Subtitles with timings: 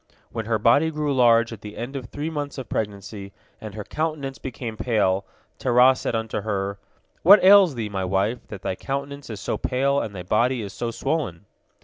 [0.31, 3.83] When her body grew large at the end of three months of pregnancy, and her
[3.83, 5.27] countenance became pale,
[5.59, 6.79] Terah said unto her,
[7.21, 10.89] "What ails thee, my wife, that thy countenance is so pale and thy body so
[10.89, 11.45] swollen?"